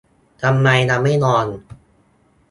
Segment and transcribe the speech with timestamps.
[0.41, 1.45] ทำไมยังไม่นอน